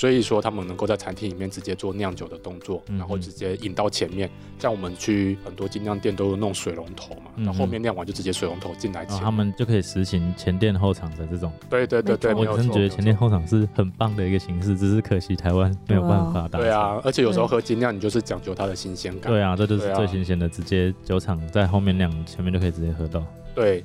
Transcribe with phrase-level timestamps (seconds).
[0.00, 4.30] 所以说他们能够在餐厅里面直接做酿酒的动作，嗯然后直接引到前面。
[4.58, 9.04] 像我们去很多精酿店都有弄水龙头嘛，嗯然后后面酿完就直接水龙头进来。
[9.04, 11.52] 他们就可以实行前店后厂的这种。
[11.68, 16.60] 对对对对，我真的觉得前店后厂是很棒的一个形式，只是可惜台湾没有办法达成。
[16.62, 19.30] 对啊，而且有时候喝精酿，你就是讲究它的新鲜感。
[19.30, 23.22] 对啊，这就是最新鲜的，直接酒厂在后面酿，前面就可以直接喝到。
[23.54, 23.84] 对，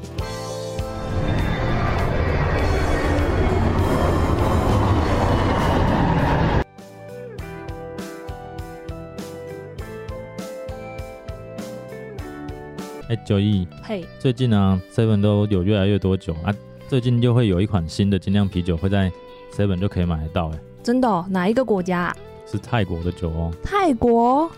[13.11, 16.55] 哎，九亿，嘿，最近呢，Seven 都有越来越多酒啊，
[16.87, 19.11] 最近就会有一款新的精酿啤酒会在
[19.53, 22.03] Seven 就可以买得到，哎，真的哦、哪一个国家？
[22.03, 22.15] 啊、
[22.49, 24.49] 是泰国的酒哦，泰国，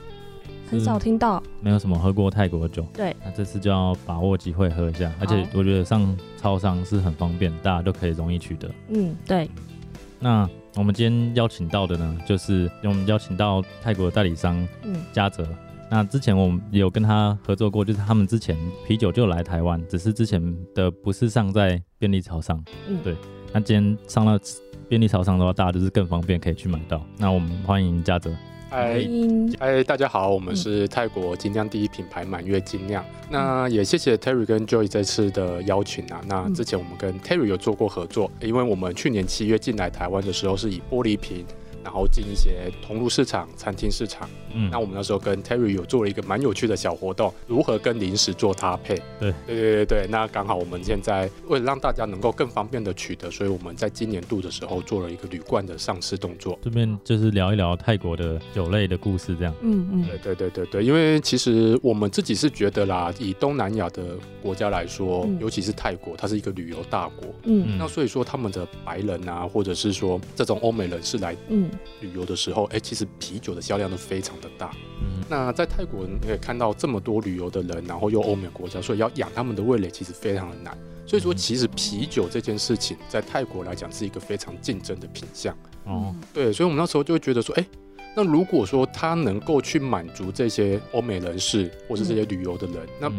[0.69, 1.41] 很少听到。
[1.61, 8.69] 没有什么喝过泰国的酒，对，那这次就要把握机会喝一下，而且我觉得上超商是很方便，大家都可以容易取得。
[8.89, 9.49] 嗯，对，
[10.19, 15.43] 那我们今天邀请到的呢，就是我们邀请到泰国的代理商嗯，嘉泽。
[15.94, 20.41] 那之前我们有跟他合作过，就是他们之前啤酒就来台湾，只是之前
[20.73, 22.59] 的不是上在便利超商。
[22.88, 23.16] 嗯对。
[23.53, 24.39] 那今天上到
[24.89, 27.00] 便利超商的话，大家就是更方便可以去买到。
[27.19, 28.31] 那我们欢迎嘉泽。
[28.72, 33.05] 嗨嗯，嗨，大家好，我们是泰国精酿第一品牌满月精酿。
[33.30, 36.19] 那也谢谢 Terry 跟 Joy 这次的邀请啊。
[36.25, 41.45] 那之前我们跟 Terry 有做过合作，因为我们去年七月进来台湾的时候是以玻璃瓶。
[41.83, 44.29] 然后进一些同路市场、餐厅市场。
[44.55, 48.95] 嗯那我们那时候跟 Terry 有做了一个蛮有趣的小活动，如何跟零食做搭配。
[49.19, 56.57] 对对对对对，那刚好我们现在为了让大家能够更方便的取得，所以我们在今年度的时候做了一个铝罐的上市动作。
[56.61, 59.53] 这边就是聊一聊泰国的酒类的故事，这样。
[59.61, 67.33] 嗯嗯对对对对对，因为其实我们自己是觉得啦，以东南亚的国家来说，嗯尤其是泰国，它是一个旅游大国。
[67.45, 74.72] 嗯那所以说，他们的白人啊，或者是说这种欧美人士来嗯旅游的时候，哎，其实啤酒的销量都非常的大。
[75.01, 80.78] 嗯那在泰国，你可以看到这么多旅游的人，然后又欧美国家，所以要养他们的味蕾其实非常的难。
[81.06, 85.56] 所以说，嗯其实啤酒这件事情在泰国来讲是一个非常竞争的品项。
[85.85, 87.66] 哦，对，所以我们那时候就会觉得说，哎，
[88.16, 93.09] 那如果说他能够去满足这些欧美人士或是这些旅游的人，那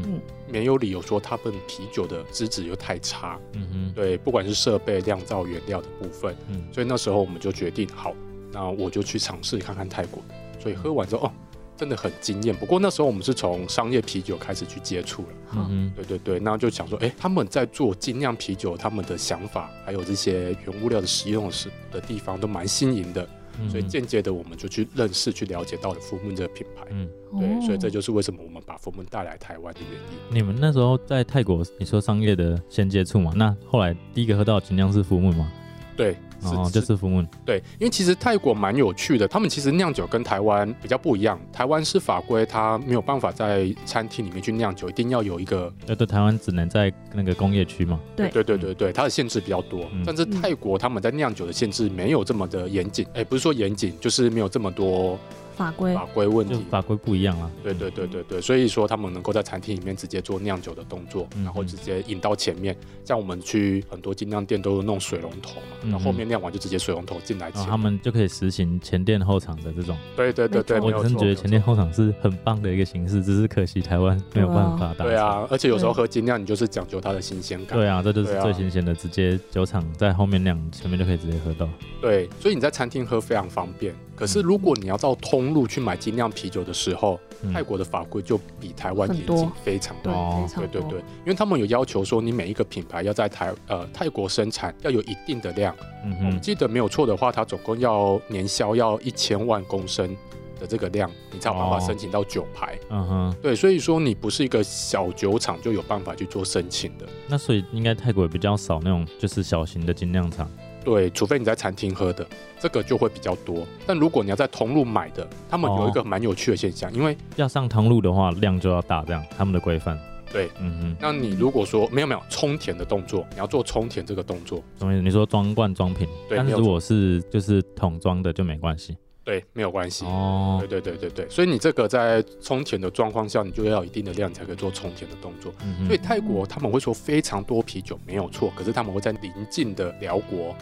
[0.48, 3.38] 没有理由说他们啤酒的资质又太差。
[3.54, 8.14] 嗯哼，对，不管是设备、酿造原料的部分，嗯所以那时候我们就决定，好，
[8.54, 10.22] 那我就去尝试看看泰国。
[10.58, 11.32] 所以喝完之后，哦，
[11.76, 12.54] 真的很惊艳。
[12.54, 15.28] 不过那时候我们是从商业啤酒开始去接触了。
[15.68, 23.28] 嗯，对对对，那就想说，哎，他们在做精酿啤酒，他们的想法还有这些原物料的使用是的地方都蛮新颖的。
[23.70, 26.84] 所以间接的我们就去认识、去了解到了福 mun 这个品牌。
[26.90, 30.36] 嗯，对，哦所以这就是为什么我们把福 mun 带来台湾的原因。
[30.36, 33.32] 你们那时候在泰国，你说商业的先接触嘛？
[33.36, 35.52] 那后来第一个喝到的精酿是福木吗？
[35.96, 36.16] 对，
[36.50, 37.24] 哦，就是福木。
[37.44, 41.38] 对，因为其实泰国蛮有趣的，他们其实酿酒跟台湾比较不一样。
[41.52, 47.98] 台湾是法规，它没有办法在餐厅里面去酿酒，一定要有一个呃，对，台湾只能在那个工业区嘛。
[48.16, 49.84] 对对对对对，它的限制比较多。
[49.92, 55.18] 嗯但是泰国他们在酿酒的限制没有这么的严谨，哎，不是说严谨，就是没有这么多
[55.56, 56.64] 法规法规问题。
[56.70, 57.50] 法规不一样啊。
[57.62, 62.76] 对对对对对，所以说他们能够在餐厅里面直接做酿酒的动作，嗯然后直接引到前面。
[63.04, 67.70] 像我们去很多精酿店都有弄水龙头嘛，嗯然后后面酿完就直接水龙头进来然后。
[67.70, 69.96] 他们就可以实行前店后厂的这种。
[70.16, 75.06] 对对对对，我真的觉得前店后厂是很棒的一个形式，只是可惜台湾没有办法达成。
[75.06, 77.78] 对啊，而且有时候喝精酿，你就是讲究它的新鲜感。
[77.78, 81.68] 对啊，这就是对啊最新鲜的，直接酒厂在后面酿，前面就可以直接喝到。
[82.00, 83.94] 对，所以你在餐厅喝非常方便。
[84.16, 90.48] 可是如果你要到通路去买精酿啤酒的时候，嗯泰国的法规就比台湾多严谨非常对多。
[90.56, 95.74] 对对对，因为他们有要求说，你每一个品牌要在台呃泰国生产，要有一定的量。
[96.04, 100.16] 嗯哼，我们记得没有错的话，它总共要年销要一千万公升
[100.60, 102.78] 的这个量，你才有办法哦申请到酒牌。
[102.90, 107.06] 嗯哼，对，所以说你不是一个小酒厂就有办法去做申请的。
[107.26, 110.48] 那所以应该泰国也比较少那种就是小型的精酿厂。
[110.84, 112.26] 对，除非你在餐厅喝的，
[112.60, 113.66] 这个就会比较多。
[113.86, 119.98] 但如果你要在通路买的，他们有一个蛮有趣的现象，因为要上通路的话，量就要大，这样他们的规范。
[120.32, 125.02] 对，嗯哼，那你如果说没有没有充填的动作，你要做充填这个动作，什么意思？
[125.02, 128.96] 你说装罐装瓶，对但是如果是就是桶装的就没关系。
[129.22, 130.04] 对，没有关系。
[130.04, 135.50] 哦对，对对对对，所以你这个在充填的状况下，你就要有一定的量，你才可以做充填的动作。
[135.64, 140.54] 嗯所以泰国他们会说非常多啤酒没有错，可是他们会在邻近的辽国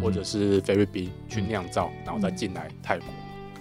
[0.00, 3.06] 或者是菲律宾去酿造，然后再进来泰国。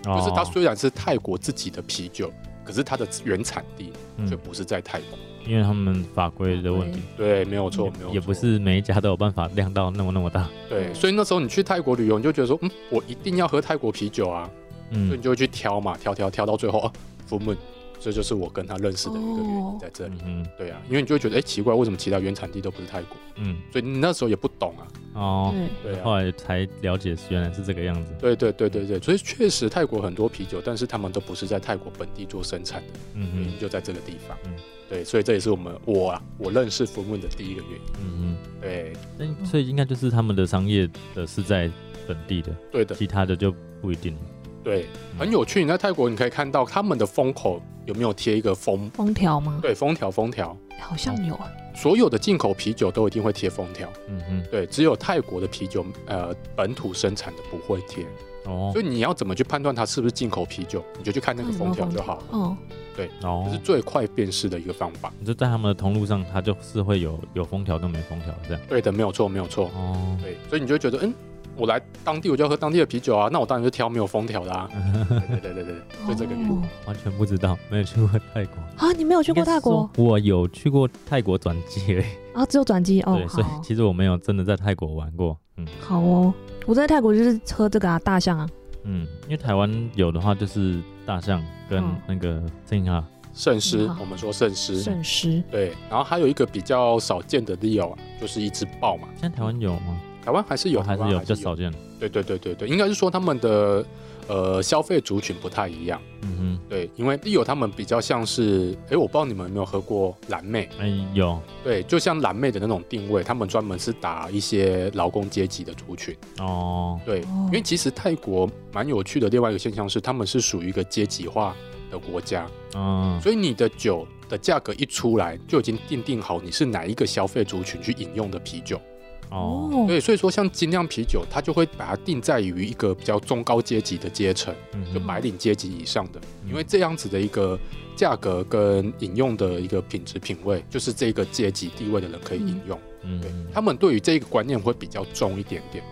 [0.03, 2.31] 就是哦它虽然是泰国自己的啤酒，
[2.63, 3.91] 可是它的原产地
[4.27, 5.17] 却嗯，不是在泰国。
[5.45, 10.47] 因为他们法规的问题，对，没有错，没有错，也不是每一家都有办法量到那么那么大。
[10.67, 10.93] 对。
[10.93, 14.49] 所以那时候你去泰国旅游，你就觉得说，嗯，我一定要喝泰国啤酒啊，
[14.91, 16.91] 所以嗯你就会去挑嘛，挑挑挑到最后，哦
[17.27, 17.57] f u m o n
[17.99, 20.15] 这就是我跟他认识的一个原因在这里。
[20.25, 23.17] 嗯哼对啊，因为你就会觉得，哎、奇怪，为什么其他原产地都不是泰国？
[23.35, 24.87] 嗯所以你那时候也不懂啊。
[25.13, 25.53] 哦，
[25.83, 28.11] 对，啊，后来才了解原来是这个样子。
[28.19, 34.37] 对对对对对，所以确实泰国很多啤酒，但是他们都不是在泰国本地做生产的，嗯哼原因就在这个地方。
[34.45, 34.53] 嗯
[34.89, 37.85] 对，所以这也是我们我啊我认识 f m o 的第一个原因。
[38.01, 41.69] 嗯嗯对，那所以应该就是他们的商业的是在
[42.07, 44.15] 本地的，对的，其他的就不一定。
[44.63, 44.87] 对，
[45.17, 45.61] 很有趣。
[45.61, 49.57] 你在泰国你可以看到他们的风口有没有贴一个封，封条吗？
[49.63, 50.55] 对，封条封条。
[50.79, 51.51] 好像有啊。
[51.75, 58.05] 所有的进口啤酒都一定会贴封条，嗯嗯，对，只有泰国的啤酒，呃，本土生产的不会贴。
[58.45, 62.57] 哦所以你要怎么去判断它是不是进口啤酒，你就去看那个封条就好了，嗯，
[62.95, 65.11] 对哦这是，最快辨识的一个方法。
[65.19, 68.61] 你就在他们的通路上，它就是会有有封条跟没封条这样。
[68.67, 69.65] 对的，没有错，没有错。
[69.75, 71.13] 哦，对，所以你就觉得，嗯，
[71.59, 74.69] 我来当地我就要喝当地的啤酒啊，那我当然就挑没有封条的啊。
[75.29, 75.75] 对对对对对，
[76.07, 76.49] 就这个原因。
[76.49, 78.55] 哦完全不知道，没有去过泰国。
[78.77, 79.89] 啊，你没有去过泰国？
[79.97, 82.45] 我有去过泰国转机而已，啊？
[82.45, 83.27] 只有转机哦对，。
[83.27, 85.37] 所以，其实我没有真的在泰国玩过。
[85.57, 86.33] 嗯好哦。
[86.65, 88.47] 我在泰国就是喝这个啊，大象啊。
[88.83, 93.03] 嗯，因为台湾有的话就是大象跟嗯那个正哈，
[93.33, 95.43] 圣诗嗯好，我们说圣诗，圣诗。
[95.51, 99.09] 对，然后还有一个比较少见的 Leo 啊，就是一只豹嘛。
[99.19, 99.99] 现在台湾有吗？
[100.23, 101.71] 台湾还是有，哦还是有，台湾比较少见。
[101.99, 103.85] 对对对对对，应该是说他们的
[104.27, 106.01] 呃消费族群不太一样。
[106.21, 116.15] 嗯哼对，因为 Leo 他们比较像是，哎，我不知道你们有没有喝过蓝妹，哼，哎有对，就像蓝妹的那种定位，他们专门是打一些劳工阶级的族群。
[116.39, 121.55] 哦，对，哦因为其实泰国蛮有趣的，另外一个现象是，他们是属于一个阶级化
[121.91, 128.79] 的国家，嗯所以你的酒的价格一出来，就已经定定好你是哪一个消费族群去饮用的啤酒。
[129.29, 136.49] 哦，对，所以说像精酿啤酒，它就会把它定在于一个比较中高阶级的阶层，嗯就白领阶级以上的，嗯。
[136.49, 137.57] 因为这样子的一个
[137.95, 142.79] 价格跟饮用的一个品质品味，就是这个阶级地位的人可以饮用。
[143.01, 143.21] 对嗯。
[143.21, 145.83] 对，他们对于这个观念会比较重一点点。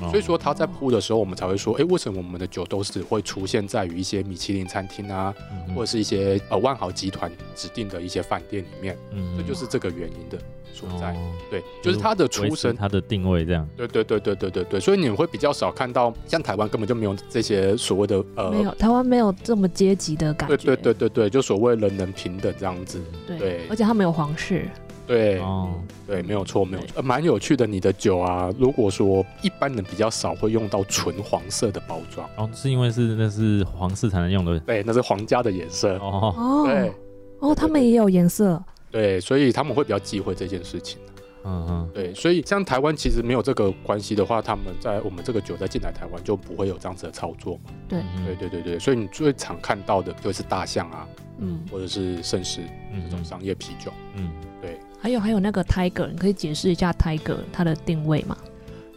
[0.00, 10.38] 哦所以说他在铺的时候，我们才会说，哎，为什么我们的酒都是会出现在于一些米其林餐厅啊，嗯或者是一些呃万豪集团指定的一些饭店里面，嗯这就是这个原因的
[10.72, 11.12] 所在。
[11.12, 12.76] 哦对，就是它的出身。
[12.76, 13.66] 它的定位这样。
[13.76, 20.56] 对对对对对对对，所以你会比较少看到，像台湾根本就没有这些所谓的呃，没有，台湾没有这么阶级的感觉。
[20.56, 23.02] 对对对对对，就所谓人人平等这样子。
[23.26, 24.68] 对对而且他没有皇室。
[25.06, 25.72] 对，哦，
[26.06, 27.66] 对，没有错，没有错，呃蛮有趣的。
[27.66, 34.58] 你的酒啊，如果说一般人比较少会用到纯黄色的包装，哦，是因为是那是皇室才能用的。
[34.60, 35.96] 对，那是皇家的颜色。
[35.98, 36.92] 哦，哦对
[37.38, 38.62] 哦，他们也有颜色。
[38.90, 40.98] 对，所以他们会比较忌讳这件事情。
[41.48, 47.70] 嗯哼，对，所以像台湾其实没有这个关系的话，他们在我们这个酒在进来台湾就不会有这样子的操作嘛。
[47.88, 51.06] 对对，对对对，所以你最常看到的就是大象啊，
[51.38, 52.62] 嗯，或者是盛世
[53.04, 53.92] 这种商业啤酒。
[54.16, 54.28] 嗯，
[54.60, 58.36] 对还有还有那个 Tiger，你可以解释一下 Tiger 它的定位吗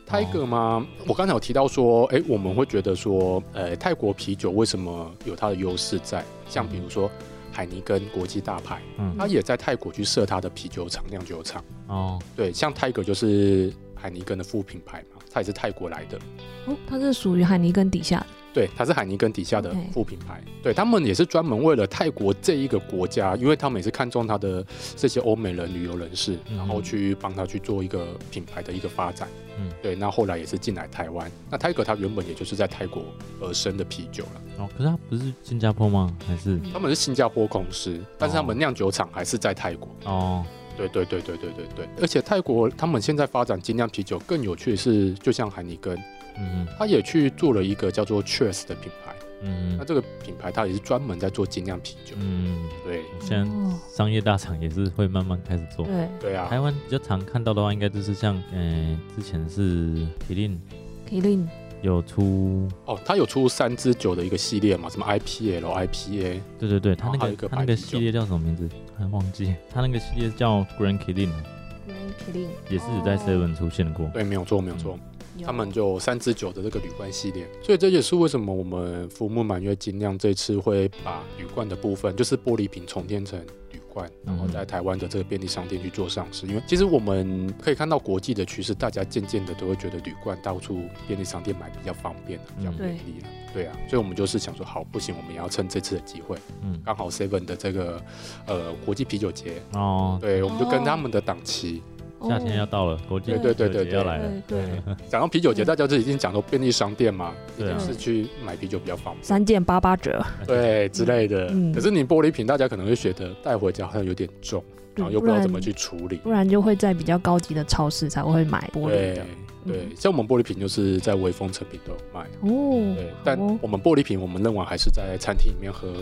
[0.08, 0.84] ？，Tiger 吗？
[1.06, 6.26] 我刚才有提到说，哎，我们会觉得说，呃，泰国啤酒为什么有它的优势在？
[6.50, 7.12] 像比如说
[7.52, 11.64] 海尼根国际大牌，嗯它也在泰国去设它的啤酒厂、酿酒厂。
[11.86, 16.18] 哦，对，像 Tiger 就是海尼根的副品牌嘛，它也是泰国来的。
[16.66, 18.26] 哦，它是属于海尼根底下的。
[18.54, 20.42] 对，它是海尼根底下的副品牌。
[20.62, 24.66] 对他们也是专门为了泰国这一个国家，因为他们也是看中它的
[24.96, 29.28] 这些欧美人旅游人士，嗯然后去帮他去做一个品牌的一个发展。
[29.58, 31.30] 嗯，对，那后来也是进来台湾。
[31.50, 33.04] 那 Tiger 它原本也就是在泰国
[33.42, 36.16] 而生的啤酒了，哦，可是它不是新加坡吗？
[36.28, 39.90] 还是他们是新加坡公司，但是他们酿酒厂还是在泰国。
[40.06, 40.46] 哦，
[40.78, 45.98] 对对对对对对对，而且泰国他们现在发展精酿啤酒更有趣的是，就像海尼根，
[46.40, 49.16] 嗯，他也去做了一个叫做 Cheers 的品牌。
[49.42, 52.14] 嗯，那这个品牌它也是专门在做精酿啤酒。
[52.20, 53.02] 嗯，对。
[53.22, 55.86] 现在哦，商业大厂也是会慢慢开始做。
[55.86, 56.10] 对。
[56.20, 61.48] 对啊，台湾比较常看到的话，应该就是像，呃，之前是 Kilin，Kilin
[61.82, 68.68] 有出，哦，它有出三支酒的一个系列嘛，什么 IPL、IPA，对对对，它那个个它那个系列叫什么名字？
[68.98, 73.20] 还忘记，它那个系列叫 Grand Killing，Grand Killing 也是有在哦。
[73.26, 74.06] Seven 出现过。
[74.14, 74.92] 对，没有错，没有错。
[74.92, 75.00] 有
[75.46, 83.40] 他们就三支酒的这个铝罐系列，所以这也是为什么我们福木满月精酿这次会把铝罐的部分，就是玻璃瓶重添成
[83.72, 86.46] 铝罐，然后在台湾的这个便利商店去做上市。
[86.48, 92.78] 因为其实我们可以看到国际的趋势，大家渐渐的都会觉得铝罐到处便利商店买比较方便，比较嗯。
[92.78, 93.28] 便利了。
[93.52, 98.00] 对啊，所以我们就是想说，好，不行，我们也要趁这次的机会，嗯，刚好 Seven 的这个
[98.46, 100.84] 呃国际啤酒节，哦，对，我们就跟哦。
[100.86, 101.82] 他们的档期。
[102.28, 104.32] 夏天要到了，国际对对对对啤酒节要来了。
[104.48, 109.24] 对对，讲到啤酒节，大家就已经讲到便利商店嘛，一定是去买啤酒比较方便。
[109.24, 111.48] 三件八八折， 对之类的。
[111.52, 114.64] 嗯可是你玻璃瓶，大家可能会觉得带回家好像有点重，
[114.96, 116.18] 然后又不知道怎么去处理。
[116.18, 119.26] 不然就会在比较高级的超市才会买玻璃对的。
[119.68, 122.22] 对，像我们玻璃瓶就是在微风成品都有卖。
[122.42, 125.96] 哦，对，但我们玻璃瓶，我们认为还是在餐厅里面喝有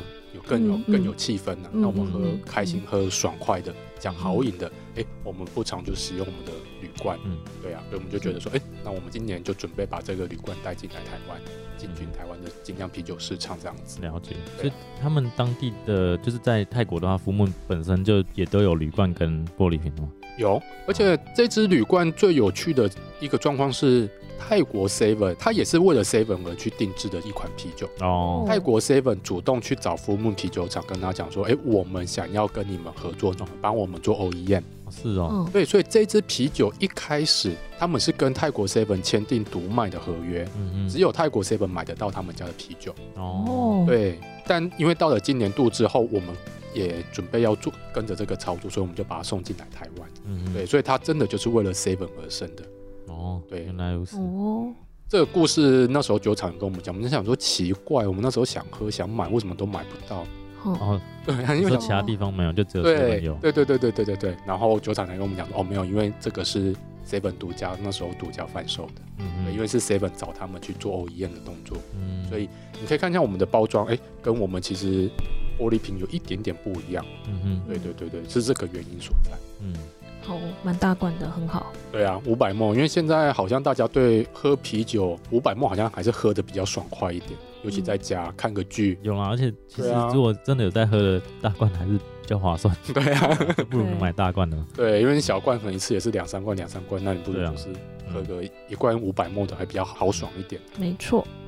[0.47, 1.69] 更有更有气氛呢。
[1.73, 6.51] 嗯那我们喝开心、喝爽快的，讲好饮的，哎，我们不常就使用我们的
[6.81, 7.17] 铝罐。
[7.25, 11.39] 嗯，对啊，所以我们就觉得说，哎，那我们今年就准备把这个铝罐带进来台湾，
[11.77, 13.99] 进军台湾的精酿啤酒市场这样子。
[14.01, 14.35] 了解。
[14.57, 20.09] 对所以他们当地的就是在泰国的话，福木本身就也都有铝罐跟玻璃瓶吗？
[20.37, 22.89] 有，而且这支铝罐最有趣的
[23.19, 27.89] 一个状况是，泰国 Seven 它也是为了 Seven 而去定制的一款啤酒。
[28.01, 34.63] 哦，泰国 Seven 主动去找福木啤酒厂，跟他讲说：“哎，我们想要跟你们合作，帮我们做 OEM。
[34.89, 42.95] 是哦，嗯，对，所以这支啤酒一开始他们是跟泰国 Seven 签订独卖的合约，嗯只有泰国 Seven 买得到他们家的啤酒。
[43.15, 46.29] 哦，对，但因为到了今年度之后，我们
[46.73, 50.09] 也准备要做跟着这个操作，所以我们就把它送进来台湾。
[50.25, 52.63] 嗯对，，所以它真的就是为了 Seven 而生的。
[53.07, 54.17] 哦，对原来如此。
[54.17, 54.71] 哦，
[55.07, 60.21] 这个故事那时候酒厂跟我们讲，我们就想说奇怪，我们那时候想喝想买，为什么都买不到？
[60.63, 63.33] 哦，哦，对，因为其他地方没有，就只有 seven 对有。
[63.35, 66.75] 对对对对对对对，然后酒厂才跟我们讲说，哦，没有，因为这个是
[67.07, 72.49] Seven 独家，那时候独家贩售的，嗯对，因为是 Seven 找他们去做 OEM 的动作，嗯所以
[72.81, 75.09] 你可以看一下我们的包装，哎，跟我们其实
[75.57, 79.31] 玻璃瓶有一点点不一样，嗯哼，对对对对，是这个原因所在。
[79.61, 79.73] 嗯，
[80.21, 81.71] 好，蛮大罐的，很好。
[81.91, 87.31] 对啊，五百梦，因为现在好像大家对喝啤酒五百梦好像还是喝的比较爽快一点，
[87.63, 88.99] 尤其在家看个剧。
[89.01, 93.27] 有啊，而且其实如果真的有在喝的大罐，还是比较划算， 对啊，
[93.69, 94.57] 不如对买大罐的。
[94.75, 97.69] 对，因为你小罐可能一次也是两三罐两三罐，那你不如就是
[98.13, 100.59] 喝个一罐五百梦的还比较豪爽一点。
[100.77, 101.46] 没错，嗯，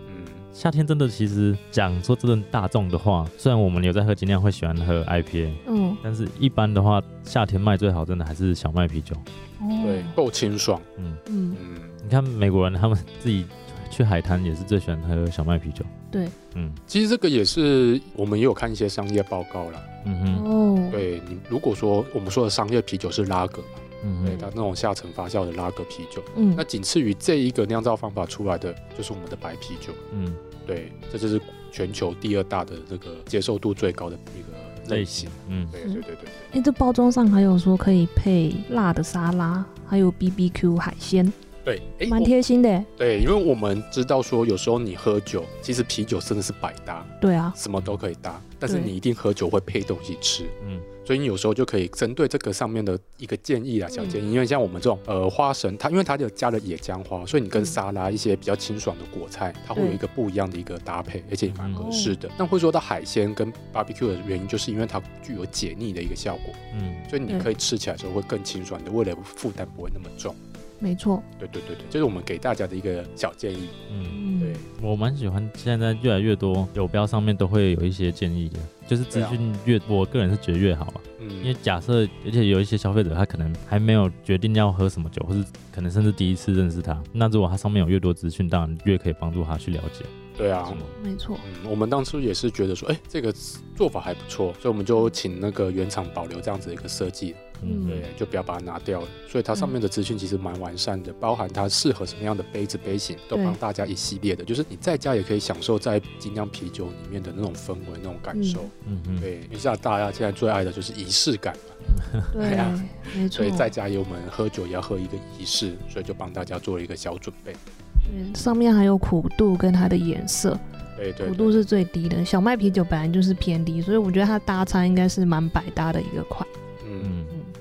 [0.52, 9.16] 夏天真的，其实讲说真的大众的话，虽然我们有在喝精酿，会喜欢喝 IPA，嗯，但是一般的话，夏天卖最好真的还是小麦啤酒。
[9.62, 10.82] 哦对，够清爽。
[10.98, 13.46] 嗯，嗯，嗯，你看美国人他们自己
[13.90, 15.86] 去海滩也是最喜欢喝小麦啤酒。
[16.12, 19.82] 对，嗯其实这个也是我们也有看一些商业报告啦。
[20.06, 23.62] 嗯哼，哦，对你如果说我们说的商业啤酒是拉格
[24.04, 29.94] 嗯对，它那种下层发酵的拉格啤酒，嗯那，仅次于这一个酿造方法出来的就是我们的白啤酒。
[30.14, 30.34] 嗯，
[30.66, 31.42] 对，这就是
[31.72, 34.42] 全球第二大的这个接受度最高的一
[34.90, 35.30] 个类型。
[35.48, 36.30] 嗯，对对对对对。
[36.54, 41.32] 哎，这包装上还有说可以配辣的沙拉，还有 BBQ 海鲜，
[41.64, 42.86] 对，哎，蛮我贴心的耶。
[42.98, 50.46] 对，因为我们知道说，有时候你喝酒，其实啤酒真的是百搭，对啊，什么都可以搭，但是你一定喝酒会配东西吃。
[50.66, 62.30] 嗯，所以你有时候就可以针对这个上面的一个建议啊，小建议，因为像我们这种呃花神，它因为它有加了野姜花，所以你跟嗯沙拉一些比较清爽的果菜，它会有一个不一样的一个搭配，而且也蛮合适哦的。
[62.38, 70.34] 那会说到海鲜跟 barbecue 的原因，就是因为它具有解腻的一个效果，嗯，所以你可以吃起来的时候会更清爽，你的味蕾负担不会那么重。
[70.80, 73.68] 没错，对对对对，这是我们给大家的一个小建议。
[73.92, 80.94] 嗯，嗯，对，我蛮喜欢现在越来越多酒标上面都会有一些建议的，就是资讯越，我个人是觉得越好啊。
[81.20, 90.06] 嗯因为嗯，假设，而且有一些消费者他可能还没有决定要喝什么酒，或是可能甚至第一次认识他，那如果他上面有越多资讯，当然越可以帮助他去了解。
[90.36, 93.34] 对啊没错，嗯，我们当初也是觉得说，哎，这个
[93.76, 97.36] 做法还不错，所以我们就请那个原厂保留这样子的一个设计。
[97.62, 99.08] 嗯对，就不要把它拿掉了。
[99.28, 104.44] 所以它上面的资讯其实蛮完善的，包含它适合什么样的杯子、杯型，都帮大家一系列的。
[104.44, 108.66] 就是你在家也可以享受在精酿啤酒里面的那种氛围、那种感受。
[108.88, 112.84] 嗯嗯，对，因为像大家现在最爱的就是仪式感嘛， 对啊，
[113.16, 117.54] 没错 所以，在家有我们喝酒也要喝一个仪式，所以就帮大家做了一个小准备。
[118.02, 120.58] 对上面还有苦度跟它的颜色，
[120.98, 122.26] 对对对苦度是最低的。
[122.26, 126.48] 小麦啤酒本来就是偏低，所以我觉得它搭餐应该是蛮百搭的一个款。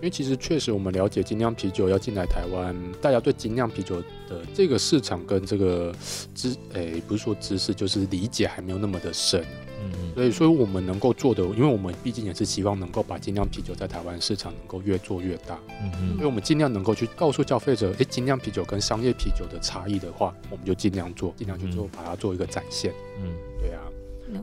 [0.00, 5.92] 因为其实确实我们了解精酿啤酒要进来台湾，大家对精酿啤酒的这个市场跟这个
[6.34, 9.40] 知，诶，不是说知识，就是理解还没有那么的深。
[9.82, 10.14] 嗯嗯。
[10.14, 16.14] 所以，所以我们能够做的，因为我们毕竟也是希望能够把精酿啤酒在台湾市场能够越做越大，嗯嗯。
[16.14, 22.92] 所以我们尽量能够去告诉消费者，诶，精酿啤酒跟商业啤酒的差异的话，我们就尽量做，尽量去做，把它做一个展现。
[23.20, 23.34] 嗯。
[23.60, 23.82] 对啊，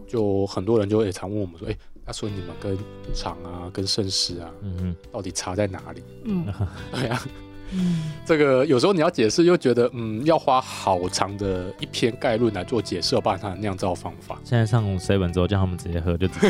[0.05, 1.67] 就很多人就也常问我们说，
[2.05, 2.77] 诶，他说你们跟
[3.13, 6.03] 厂啊、跟盛世啊，嗯嗯到底差在哪里？
[6.25, 6.45] 嗯。
[6.93, 7.21] 对啊，
[7.71, 16.50] 嗯，这个有时候你要解释，又觉得嗯，要花好长的一篇概论来做解释，包含它的酿造方法，现在上 seven 之后叫他们直接喝就知道，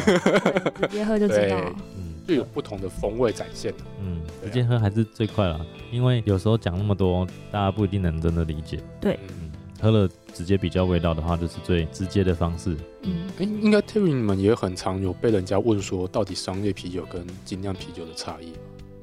[0.89, 1.57] 直接喝就知道。
[1.62, 1.75] 了。
[1.97, 3.71] 嗯就有不同的风味展现。
[4.01, 8.79] 嗯，直接喝还是最快了，因为有时候讲那么多，大家不一定能真的理解。
[9.00, 9.44] 对，嗯，
[9.85, 12.75] 喝了直接比较味道的话，就是最直接的方式。
[13.03, 18.53] 嗯，哎，应该 Terry 你们也很常有被人家问说，到底商业啤酒跟精酿啤酒的差异？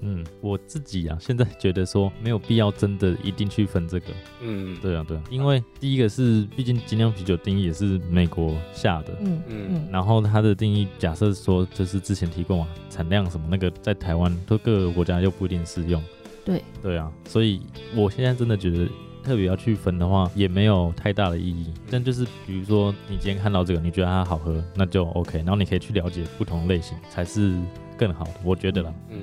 [0.00, 4.06] 嗯，我自己啊，现在觉得说没有必要真的一定去分这个。
[4.40, 16.02] 嗯，对啊，对啊，因为第一个是，毕竟精酿啤酒定义也是美国下的，嗯嗯嗯然后它的定义假设说就是之前提过嘛，产量什么那个在台湾都各个国家又不一定适用。
[16.44, 17.60] 对对啊，所以
[17.94, 18.88] 我现在真的觉得
[19.22, 21.72] 特别要去分的话，也没有太大的意义。
[21.90, 27.54] 但就是比如说你今天看到这个，你觉得它好喝，那就 OK，然后你可以去了解不同类型才是
[27.96, 29.20] 更好的，我觉得啦，嗯，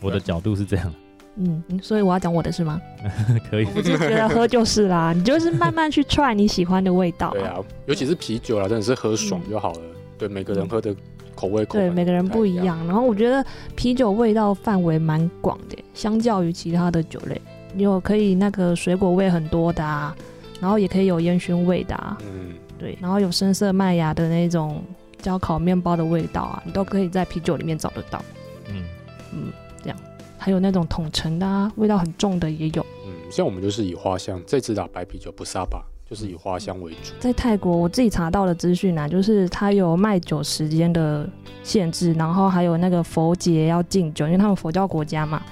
[0.00, 0.92] 我的角度是这样，
[1.36, 2.80] 嗯，嗯所以我要讲我的是吗？
[3.50, 3.82] 可以我。
[3.82, 7.30] 就觉得喝就是啦， 你就是慢慢去 try 你喜欢的味道。
[7.32, 7.56] 对啊，
[7.86, 9.80] 尤其是啤酒啦，真的是喝爽就好了。
[10.18, 10.94] 对，每个人喝的
[11.34, 12.78] 口味口对，每个人不一样。
[12.86, 13.44] 然后我觉得
[13.74, 17.40] 啤酒味道范围蛮广的，相较于其他的酒类，
[17.76, 20.16] 有可以那个水果味很多的啊，
[20.60, 24.82] 然后也可以有烟熏味的啊，嗯，对，然后有深色麦芽的那种
[25.20, 28.22] 焦烤面包的味道啊，你都可以在啤酒里面找得到。
[28.68, 28.84] 嗯，
[29.32, 29.98] 嗯，这样，
[30.38, 32.86] 还有那种统称的啊，味道很重的也有。
[33.06, 37.12] 嗯，像我们就是以花香，这次打白啤酒不沙吧，就是以花香为主。
[37.18, 41.28] 在泰国，我自己查到的资讯啊，就是它有卖酒时间的
[41.62, 45.42] 限制，然后还有那个佛节要禁酒，因为他们佛教国家嘛，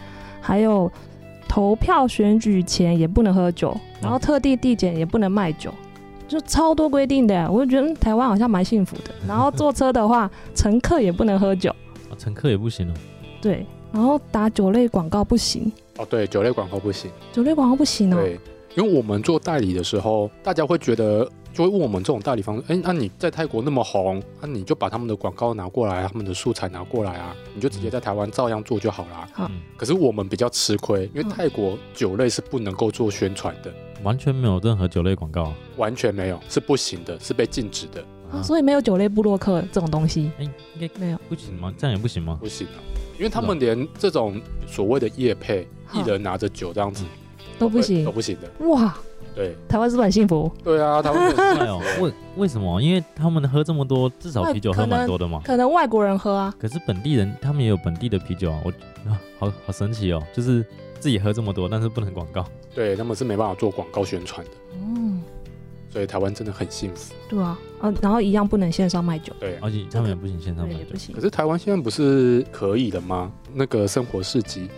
[0.40, 0.90] 还有
[1.54, 5.72] 投票选举前也不能喝酒，然后特地地检也不能卖酒，
[6.26, 7.48] 就超多规定的。
[7.48, 9.14] 我就觉得、嗯台湾好像蛮幸福的。
[9.28, 11.70] 然后坐车的话，乘客也不能喝酒，
[12.10, 12.94] 啊乘客也不行哦。
[13.40, 17.08] 对，然后打酒类广告不行，哦，对，酒类广告不行。
[17.32, 18.16] 酒类广告不行哦。
[18.16, 18.40] 对，
[18.74, 29.28] 因为我们做代理的时候，大家会觉得，就会问我们这种代理方，哎，那、你在泰国那么红，那、你就把他们的广告拿过来，他们的素材拿过来啊，你就直接在台湾照样做就好啦。
[29.38, 35.52] 嗯，可是我们比较吃亏，因为嗯泰国酒类是不能够做宣传的，完全没有任何酒类广告。
[35.76, 41.18] 完全没有，是不行的，是被禁止的，啊，所以没有酒类部落客这种东西，哎、应该没有。
[41.28, 41.72] 不行吗？
[41.78, 42.36] 这样也不行吗？
[42.40, 42.82] 不行啊，
[43.16, 47.04] 因为他们连这种所谓的夜配，好艺人拿着酒这样子
[47.60, 48.66] 都不行都不行的。
[48.66, 48.96] 哇，
[49.34, 50.50] 对台湾是不是很幸福？
[50.62, 52.80] 对啊，他们 哎呦，为为什么？
[52.80, 55.40] 因为他们喝这么多，至少啤酒喝蛮多的嘛。
[55.44, 58.70] 可能外国人喝啊，可是本地人他们也有本地的啤酒啊，我
[59.10, 60.64] 啊，好好神奇哦，就是
[61.00, 62.44] 自己喝这么多，但是不能广告。
[62.74, 65.22] 对他们是没办法做广告宣传的，嗯，
[65.90, 67.14] 所以台湾真的很幸福。
[67.28, 70.96] 对啊，啊，然后一样不能线上卖酒，对啊，而且他们也不行线上卖，酒也不。
[70.96, 71.20] 行可。
[71.20, 73.32] 是台湾现在不是可以的吗？
[73.52, 74.68] 那个生活市集，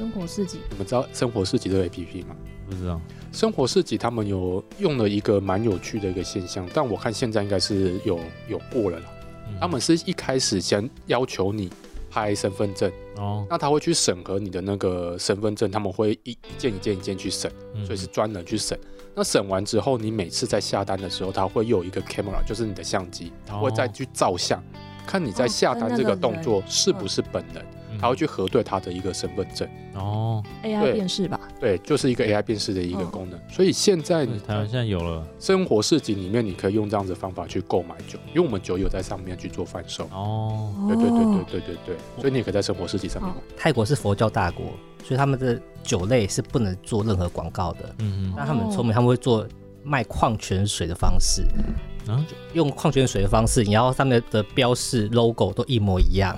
[0.00, 2.34] 生活市集，你们知道生活市集这个 APP 吗？
[2.66, 2.98] 不知道，
[3.32, 9.04] 生活市集他们有用了一个蛮有趣的一个现象，但我看现在应该是有有过了啦。
[9.48, 9.58] 嗯。
[9.60, 11.70] 他们是一开始先要求你
[12.10, 17.84] 拍身份证，哦，那他会去审核你的那个身份证，他们会一一件一件一件去审，嗯。
[17.84, 18.78] 所以是专人去审。
[19.14, 24.64] 那审完之后，你每次在下单的时候，他会有一个 camera，就是你的相机，他会再去照相，
[25.06, 29.68] 看你在下单这个动作是不是本人，嗯他会去核对他的一个身份证。
[29.94, 33.38] 哦，AI 辨识吧，对，就是一个 AI 辨识的一个功能。
[33.48, 35.26] 所以现在你台湾现在有了。
[35.38, 40.04] 生活市集里面，你可以用这样子的方法去购买酒，因为我们酒有在上面去做贩售。
[40.12, 43.40] 哦，对对对对哦，对对对，所以你也可以在生活市集上面买。
[43.56, 44.66] 泰国是佛教大国，
[45.04, 47.94] 所以他们的酒类是不能做任何广告的。
[47.98, 49.46] 嗯那他们很聪明，他们会做
[49.82, 51.74] 卖矿泉水的方式，嗯。
[52.08, 56.36] 啊，用矿泉水的方式，然后上面的标示 logo 都一模一样，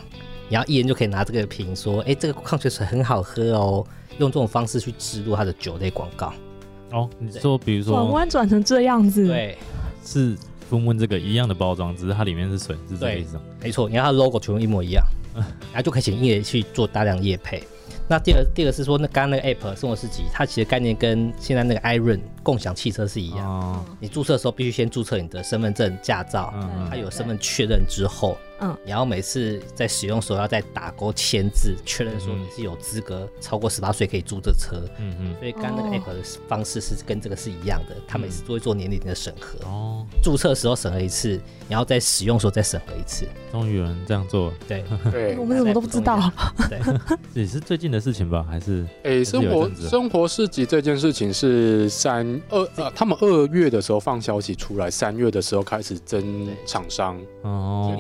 [0.53, 3.85] 然后艺人就可以拿这个瓶说，哎，这个矿泉水很好喝哦，
[4.19, 6.33] 用这种方式去植入他的酒类广告。
[6.93, 9.57] 哦，你说比如转说弯转成这样子，，对，
[10.05, 10.37] 是
[10.69, 13.43] 分问这个一样的包装，只是它里面是水，是这个意思吗？
[13.63, 15.03] 没错，你看它的 logo 全部一模一样，
[15.35, 17.63] 然后就可以请艺人去做大量业配。
[18.09, 23.49] 那第二第二个是说，那刚刚那个 app 生活市集，它其实概念跟现在那个 iron 共享汽车是一样。
[23.49, 32.43] 哦，你注册的时候必须先注册你的身份证、驾照，嗯它有身份确认之后，嗯，然后每次在使用时候要再打勾签字，确认说嗯。
[32.43, 34.77] 你是有资格超过十八岁可以租这车。
[34.99, 36.01] 嗯嗯，所以刚刚那个哦。
[36.01, 43.27] app 的方式是跟这个是一样的，他每次都会做年龄的审核，哦，注册时候审核一次，然后在使用时候再审核一次。
[43.51, 45.37] 终于有人这样做了，对， 对。
[45.39, 46.19] 我，们怎么都不知道？
[46.69, 46.81] 对，
[47.43, 48.45] 也是最近的事情吧？
[48.49, 57.95] 还是诶，是有生活生活市集这件事情是三二呃，他们二月的时候放消息出来，三月的时候开始征对厂商，哦，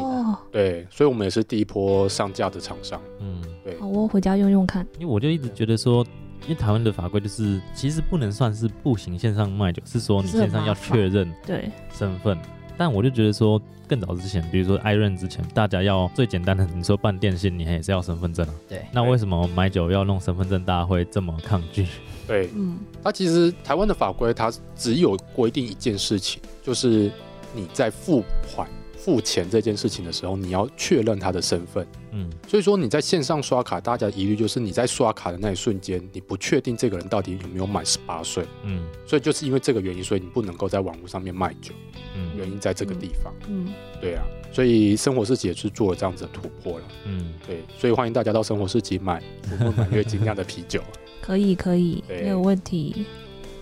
[0.00, 3.78] 哦，对，所以我们也是第一波上架的厂商，嗯，对。
[3.78, 4.86] 好，我回家用用看。
[4.98, 6.04] 因为我就一直觉得说，
[6.42, 12.38] 因为台湾的法规就是其实不能算是步行线上卖酒，是说你线上要确认对，身份。
[12.78, 18.54] 但我就觉得说，更早之前，比如说 i r o n 之前，大家要最简单的，你说办电信，你也是要身份证啊。
[18.68, 21.86] 对，那为什么买酒要弄身份证，大家会这么抗拒？
[22.26, 27.10] 对，嗯，它其实台湾的法规它只有规定一件事情，就是
[27.54, 28.22] 你在付
[28.54, 28.68] 款
[29.06, 31.86] 付钱这件事情的时候，你要确认他的身份。
[32.10, 41.72] 嗯所以说你在线上刷卡，大家的疑虑就是你在刷卡的那一瞬间，你不确定这个人到底有没有满十八岁，嗯所以就是因为这个原因，所以你不能够在网络上面卖酒，
[42.16, 43.32] 嗯原因在这个地方。
[43.48, 46.84] 嗯，对啊，所以生活市集也是做了这样子的突破了。
[47.04, 50.82] 嗯，对，所以欢迎大家到生活市集买福木满月精酿的啤酒。
[51.22, 53.06] 可以可以，没有问题。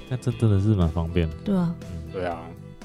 [0.08, 1.36] 那这真的是蛮方便的。
[1.44, 2.42] 对啊，嗯，对啊，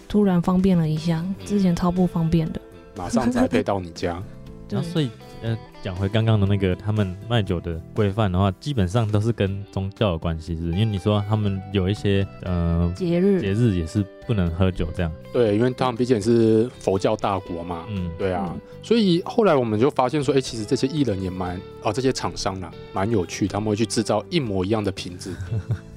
[0.09, 2.59] 突然方便了一下，之前超不方便的。
[2.97, 4.21] 马上宅配到你家。
[4.93, 5.09] 所以
[5.41, 15.11] 呃，讲回刚刚的那个他们卖酒的规范的话，基本上都是跟宗教有关系，是不是因为你说他们有一些呃节日节日也是不能喝酒这样。
[15.33, 17.85] 对，因为他们毕竟也是佛教大国嘛。
[17.89, 25.33] 嗯，对啊，嗯所以后来我们就发现说，哎、其实这些艺人也蛮哦，这些厂商啊，蛮有趣，他们会去制造一模一样的瓶子，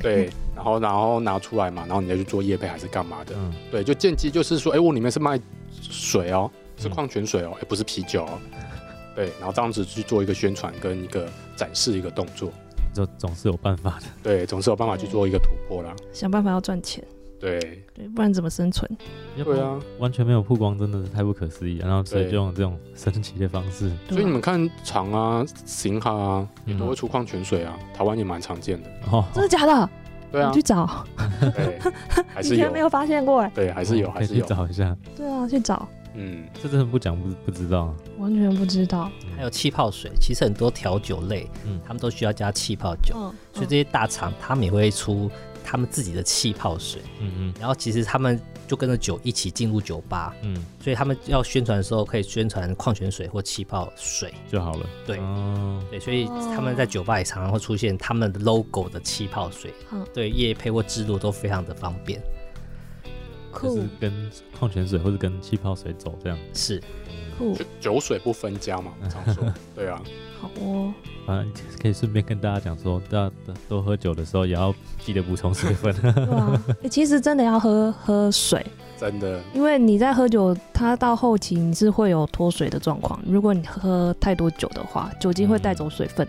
[0.00, 3.52] 对，然后然后拿出来嘛，然后你再去做业配还是干嘛的，嗯。
[3.70, 5.38] 对，就间接就是说，哎、我里面是卖
[5.80, 8.38] 水哦，是嗯矿泉水哦，哎、不是啤酒哦，
[9.14, 12.50] 对，然后这样子去做一个宣传跟一个展示一个动作，
[12.94, 14.06] 就总是有办法的。
[14.22, 17.04] 对，总是有办法去做一个突破啦，想办法要赚钱，
[17.40, 17.58] 对，
[17.94, 18.88] 对，不然怎么生存？
[19.42, 21.88] 对啊，完全没有曝光，真的是太不可思议了。
[21.88, 29.90] 然后所以就用这种神奇的方式，所以你们看厂啊、型哈啊，也都嗯会出矿泉水啊，台湾也蛮常见的，哦，真的假的？
[30.30, 30.48] 对啊。
[30.50, 31.06] 你去，找，
[31.40, 31.78] 对，
[32.28, 32.54] 还是有。
[32.54, 33.40] 以前没，有发现过？
[33.40, 33.50] 哎。
[33.54, 34.96] 对，还是有，还是有，找一下。
[35.16, 37.94] 对啊，去找，嗯，这真的不讲不不知道。
[38.18, 39.10] 完全不知道。
[39.24, 39.36] 嗯。
[39.36, 41.80] 还有气泡水，其实很多调酒类，嗯。
[41.84, 45.30] 他们都需要加气泡酒，嗯，所以这些大厂他们也会出
[45.70, 47.54] 他们自己的气泡水，嗯嗯。
[47.60, 54.86] 然后其实他们就跟着酒一起进入酒吧，嗯，所以他们要宣传的时候可以宣传矿泉水或气泡水，就好了。
[55.06, 55.18] 对。
[55.18, 62.20] 哦，对，所以他们在酒吧也常常会出现他们的 logo 的气泡水，嗯对，业配或制度都非常的方便，
[63.52, 63.76] 酷。
[63.76, 66.36] 就是跟矿泉水或者跟气泡水走这样。
[66.52, 66.82] 是。
[67.38, 70.02] 酷，酒酒水不分家嘛，常说， 对啊，
[70.40, 70.92] 好哦。
[71.26, 73.32] 反正可以顺便跟大家讲说，大家
[73.68, 75.94] 多喝酒的时候也要记得补充水分。
[76.00, 78.64] 对啊，欸其实真的要喝喝水，
[78.98, 83.20] 真的，因为你在喝酒，它到后期你是会有脱水的状况。
[83.26, 86.26] 如果你喝太多酒的话，酒精会带走水分。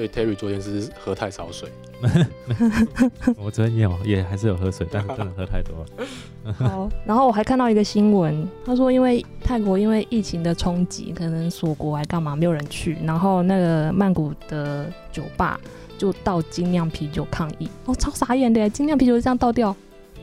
[0.00, 1.68] 所以 Terry 昨天是喝太少水，
[3.36, 6.54] 我昨天也有也还是有喝水，但是真的喝太多了。
[6.56, 15.60] 好，然后我还看到一个新闻，他说因为泰国因为疫情的冲击，可能锁国还干嘛，没有人去，然后那个曼谷的酒吧
[15.98, 19.76] 就倒精酿啤酒抗议，哦，超傻眼的耶，精酿啤酒就这样倒掉，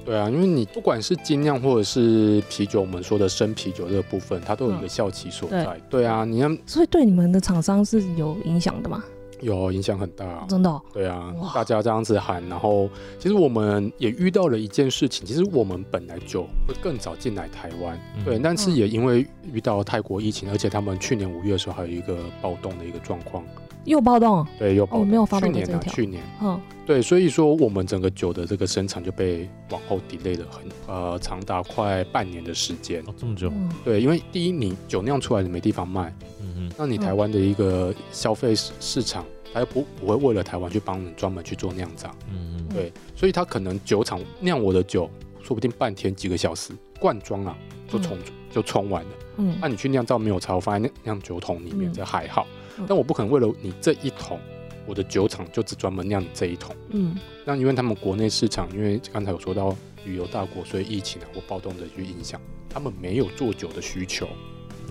[0.03, 5.79] 对啊，因为你不管是精酿或者是啤酒，我们说的生啤酒这个部分，它都有一个效期所在。
[5.87, 9.03] 对啊，你看所以对你们的厂商是有影响的吗？
[9.41, 10.45] 有影响很大。
[10.47, 10.81] 真的、哦？
[10.93, 23.43] 对啊，大家这样子喊，然后其实我们也遇到了一件事情，其实我们本来就会更早进来台湾，嗯对，但是也因为遇到泰国疫情，而且他们去年五月的时候还有一个暴动的一个状况，
[23.85, 24.45] 又暴动？
[24.57, 33.01] 对，又暴动哦没有 follow 去年啊，到这条去年，嗯，对，所以说我们整个酒的这个生产就被往后 delay 了很呃长达快半年的时间。
[33.07, 33.49] 哦，这么久。
[33.53, 36.13] 嗯对，因为第一，你酒酿出来你没地方卖，
[36.57, 36.71] 嗯。
[36.77, 42.67] 那你嗯台湾的一个消费市市场，它又不不会为了台湾去帮你专门去做酿造，嗯嗯。
[42.73, 45.09] 对，所以它可能酒厂酿我的酒，
[45.41, 48.17] 说不定半天几个小时灌装啊就冲、
[48.51, 49.09] 就冲完了。
[49.37, 49.57] 嗯。
[49.61, 51.93] 那、你去酿造没有差，我放在酿酿酒桶里面，嗯。
[51.93, 52.45] 这还好。
[52.77, 52.85] 嗯。
[52.87, 54.39] 但我不可能为了你这一桶，
[54.85, 56.75] 我的酒厂就只专门酿你这一桶。
[56.89, 57.17] 嗯。
[57.45, 64.27] 那因为他们国内市场，因为刚才有说到旅游大国，所以疫情啊或暴动的去影响，他们没有做酒的需求，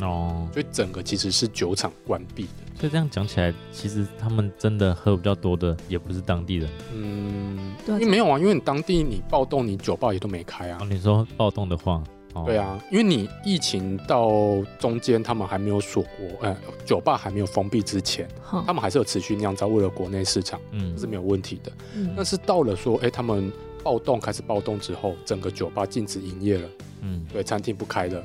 [0.01, 2.51] 哦，所以整个其实是酒厂关闭的。
[2.79, 6.69] 所以这样讲起来，其实他们真的喝比较多的也不是当地人。
[6.95, 10.87] 嗯，因为没有啊，因为你当地你暴动，你酒吧也都没开啊哦，。
[10.91, 12.03] 你说暴动的话，
[12.35, 16.55] 哦对，啊，因为你疫情到中间，他们还没有锁国，呃，
[16.85, 18.29] 酒吧还没有封闭之前，
[18.67, 21.73] 他，们还是有持续酿造，为了国内市场嗯这是没有问题的。
[21.95, 23.51] 嗯但是到了说，哎，他们
[23.83, 26.69] 暴动开始暴动之后，整个酒吧禁止营业了，
[27.01, 28.23] 嗯，对，餐厅不开了。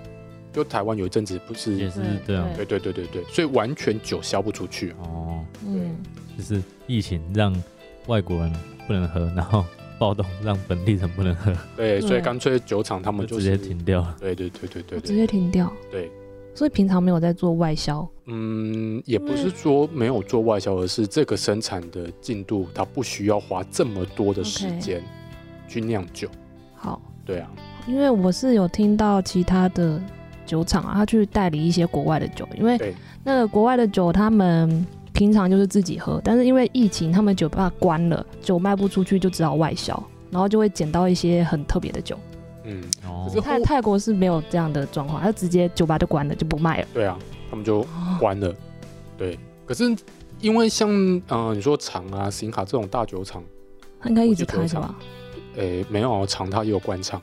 [0.53, 2.47] 就台湾有一阵子不是，也是这样。
[2.55, 4.93] 对对对对对，所以完全酒销不出去。
[5.03, 5.95] 哦，嗯，
[6.37, 7.55] 就是疫情让
[8.07, 8.53] 外国人
[8.85, 9.63] 不能喝，然后
[9.97, 14.15] 暴动让本地人不能喝，对，所以干脆酒厂他们就直就是接停掉了。
[14.19, 15.71] 对对对对对直接停掉。
[15.91, 16.11] 对，
[16.53, 18.07] 所以平常没有在做外销。
[18.25, 25.03] 嗯，也不是说没有做外销，而是这个生产的进度它不需要花这么多的时间
[25.67, 26.27] 去酿酒。
[26.75, 27.49] 好，对啊，
[27.87, 30.01] 因为我是有听到其他的
[30.51, 39.91] 酒厂啊，他去代理一些国外的酒，因为对那个国外的酒他们平常就是自己喝，但是因为疫情，他们酒吧关了，酒卖不出去，就只好外销，
[40.29, 42.19] 然后就会捡到一些很特别的酒。
[42.65, 46.87] 嗯，哦可是泰泰国是没有这样的状况，他直接酒吧就关了，就不卖了。
[46.93, 47.17] 对啊，
[47.49, 47.87] 他们就哦
[48.19, 48.53] 关了。
[49.17, 49.95] 对，可是
[50.41, 50.89] 因为像
[51.29, 53.41] 呃你说厂啊、新卡这种大酒厂，
[54.01, 54.93] 他应该一直开着吧？
[55.55, 57.21] 诶没有厂他也有关厂，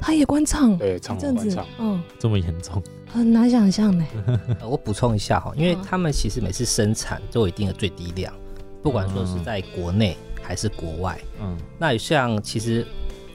[0.00, 2.82] 他也关厂，对，一厂有阵子关厂，，嗯，这么严重？
[3.10, 4.04] 很难想象呢。
[4.60, 5.82] 呃我补充一下哈，因为嗯。
[5.88, 8.32] 他们其实每次生产都有一定的最低量，
[8.82, 11.18] 不管说是在国内还是国外。
[11.40, 11.56] 嗯。
[11.78, 12.86] 那像其实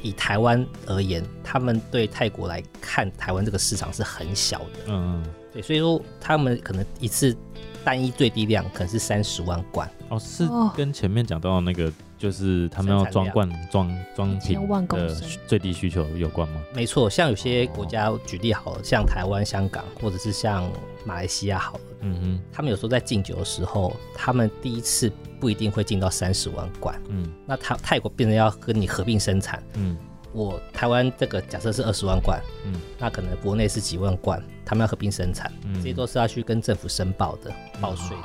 [0.01, 7.35] 以台湾而言，他们对泰国来看，台湾这个市场是很小的，嗯嗯，对，所以说他们可能一次
[7.83, 10.71] 单一最低量可能是三十万罐，哦，是哦。
[10.77, 11.91] 跟前面讲到那个，
[12.23, 15.13] 就是他们要装罐装装瓶1000万公的
[15.45, 16.63] 最低需求有关吗？
[16.73, 17.09] 没错。
[17.09, 20.71] 像有些国家举例好了，像台湾、香港，或者是像
[21.03, 27.29] 马来西亚好了，嗯他们有时候在进酒的时候，他们第一次不一定会进到三十万罐，嗯。
[27.45, 29.61] 那他泰国变成要跟你合并生产。
[29.73, 29.97] 嗯。
[30.31, 32.79] 我台湾这个假设是二十万罐，嗯。
[32.97, 38.23] 那可能国内是几万罐，他们要合并生产，嗯，这些都是要去跟政府申报的，报税的，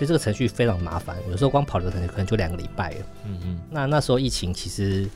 [0.00, 2.96] 所以这个程序非常麻烦，有时候光跑的可能可能就两个礼拜了。
[3.26, 5.06] 嗯嗯那那时候疫情其实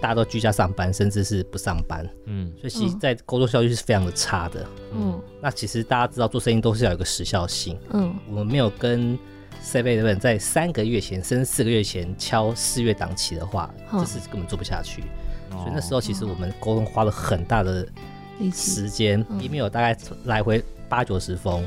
[0.00, 4.66] 大家都居家上班，甚至是不上班，嗯所以其实嗯在工作效率是非常的差的。
[4.94, 9.18] 嗯那其实大家知道做生意都是要有一个时效性，嗯，我们没有跟
[9.62, 15.02] Seven Eleven 在三个月前甚至四个月前敲四月档期的话，嗯这是根本做不下去。
[15.50, 17.86] 哦所以那时候其实我们沟通花了很大的。
[18.52, 20.60] 时间嗯，email 大概来回
[20.92, 21.64] 八九十封，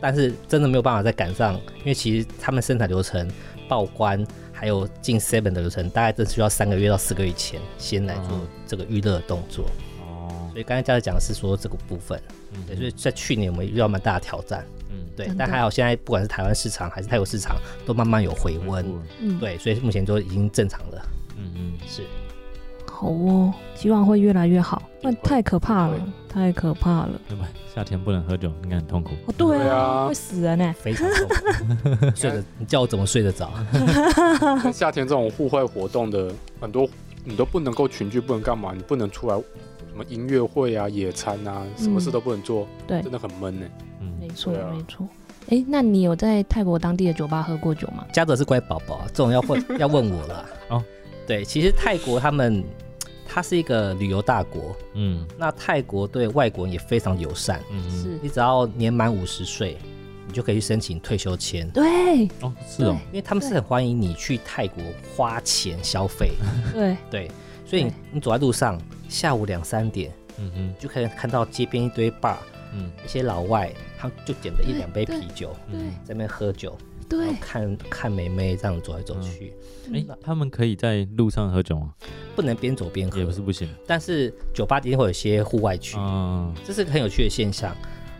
[0.00, 3.28] 但是真的没有办法再赶上，因为其实他们生产流程、
[3.68, 9.64] 报关还有进 Seven 的流程，大概都需要三个月到四个月前先来做嗯这个预热的动作。
[10.06, 12.16] 哦，所以刚才嘉乐讲的是说这个部分，
[12.52, 12.64] 嗯。
[12.64, 15.04] 对，所以在去年我们遇到蛮大的挑战，嗯。
[15.16, 18.86] 对但还好现在不管是台湾市场还是泰国市场都慢慢有回温，
[19.20, 21.02] 嗯，，对，所以目前都已经正常了，
[21.36, 21.72] 嗯嗯。
[21.88, 22.04] 是。
[22.86, 24.80] 好哦，希望会越来越好。
[25.02, 25.94] 那太可怕了。
[25.94, 26.00] 会，
[26.32, 27.20] 太可怕了。
[27.28, 27.48] 对吧？
[27.74, 29.10] 夏天不能喝酒，应该很痛苦。
[29.26, 30.74] 哦，对对啊，啊会死人呢。
[30.78, 33.50] 非常痛苦， 睡得你叫我怎么睡得着？
[34.62, 36.88] 像 夏天这种户外活动的很多，
[37.24, 43.66] 你都不能够群聚，不能干嘛，你不能出来什么音乐会啊、野餐啊，什么事都不能做，对真的很闷呢。
[44.20, 45.06] 没嗯，错对啊没错。
[45.48, 48.04] 哎，那你有在泰国当地的酒吧喝过酒吗？
[48.12, 50.46] 嘉德是乖宝宝啊，这种要问要问我了。
[50.68, 50.84] 哦，
[51.26, 52.62] 对，其实泰国他们
[53.32, 55.24] 它是一个旅游大国，嗯。
[55.38, 59.78] 那泰国对外国人也非常友善，嗯嗯，是，你只要年满五十岁，
[60.26, 61.70] 你就可以去申请退休签。
[61.70, 62.28] 对。
[62.40, 64.82] 哦，是哦，因为他们是很欢迎你去泰国
[65.14, 66.32] 花钱消费，
[66.74, 67.30] 对， 对，
[67.64, 68.76] 所以你你走在路上，
[69.08, 70.74] 下午两三点，嗯哼。
[70.80, 72.36] 就可以看到街边一堆 bar，
[72.74, 72.90] 嗯。
[73.04, 75.78] 一些老外，他们就点了一对两杯啤酒，对。
[75.78, 77.26] 嗯，在那边喝酒，然对。
[77.26, 79.52] 后，看看妹妹这样走来走去，
[79.92, 81.92] 哎，他们可以在路上喝酒吗？
[82.34, 83.18] 不能边走边喝。
[83.18, 83.68] 也不，是不行。
[83.86, 87.76] 但是酒吧一定会有一些户外区，嗯，这是个很有趣的现象。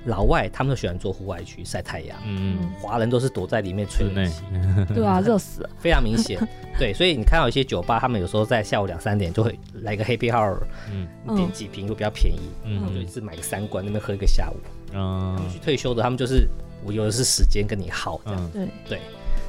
[0.07, 2.57] 老外他们都喜欢做户外区晒太阳，嗯。
[2.59, 4.43] 嗯，华人都是躲在里面吹冷气，
[4.95, 5.71] 对啊，热死了。
[5.79, 6.41] 非常明显。
[6.79, 10.57] 对，所以你看到一些酒吧，他们有时候在下午两三点就会来个 Happy Hour，
[10.91, 11.07] 嗯。
[11.29, 12.95] 你点几瓶又比较便宜，嗯。
[12.95, 14.57] 就一次买个三罐，那边喝一个下午。
[14.95, 16.49] 嗯他们去退休的，他们就是
[16.85, 18.69] 我有的是时间跟你耗这样，嗯。
[18.89, 19.01] 对，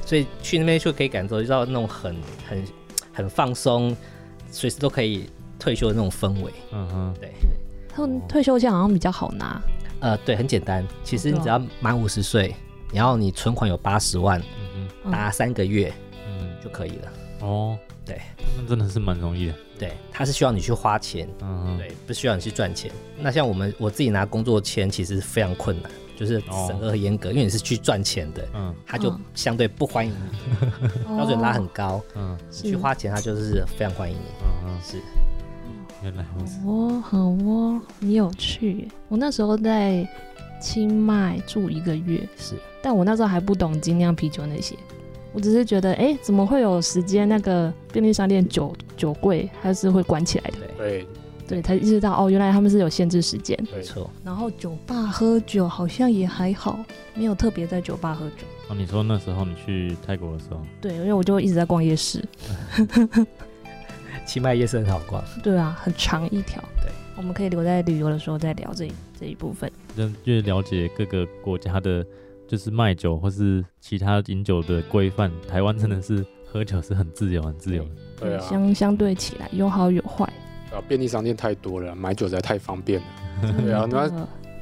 [0.04, 2.16] 所以去那边就可以感受到那种很
[2.48, 2.64] 很
[3.12, 3.96] 很放松，
[4.50, 6.52] 随时都可以退休的那种氛围。
[6.72, 7.32] 嗯哼，对，
[7.88, 9.60] 他们退休金好像比较好拿。
[10.00, 12.54] 呃，对，很简单，其实你只要满五十岁，
[12.92, 14.40] 然后你存款有八十万，
[14.74, 15.90] 嗯嗯打三个月
[16.26, 16.50] 哼嗯。
[16.62, 17.12] 就可以了。
[17.40, 18.20] 哦，对，
[18.56, 22.90] 那真的是蛮容易的，对，他是需要你去花钱，嗯哼，对，不需要你去赚钱。
[23.18, 26.66] 那像我们我自己拿工作签，其实非常困难，就是哦。
[26.68, 28.74] 审核很严格，因为你是去赚钱的，嗯。
[28.86, 30.66] 他就嗯相对不欢迎你，
[31.16, 32.00] 标准拉很高。
[32.14, 32.36] 嗯。
[32.62, 34.22] 你去花钱，他就是非常欢迎你。
[34.42, 34.98] 嗯嗯，是，
[36.02, 36.58] 原来如此。
[36.66, 38.88] 哦，很哦，很有趣。
[39.08, 40.06] 我那时候在
[40.60, 42.54] 清迈住一个月，是。
[42.80, 44.76] 但我那时候还不懂精酿啤酒那些，
[45.32, 50.58] 我只是觉得，哎、怎么会有时间那个便利商店酒酒柜它是会关起来的？
[50.76, 51.06] 对，
[51.46, 53.56] 对对，才意识到哦，原来他们是有限制时间。
[53.70, 54.10] 对没，错。
[54.24, 58.46] 然后酒吧喝酒好像也还好，没有特别在酒吧喝酒。
[58.68, 62.24] 哦，你说那时候你去泰国的时候，对，因为我就一直在逛夜市。
[64.24, 66.62] 清迈夜市很好逛，对啊，很长一条。
[66.80, 69.70] 对，我们可以留在旅游的时候再聊这一这一部分。
[69.96, 72.06] 就越了解各个国家的，
[72.46, 75.30] 就是卖酒或是其他饮酒的规范。
[75.48, 77.90] 台湾真的是喝酒是很自由、很自由的。
[78.20, 80.32] 对啊，相相对起来有好有坏。
[80.74, 83.52] 啊，便利商店太多了，买酒实在太方便了。
[83.62, 84.10] 对啊，那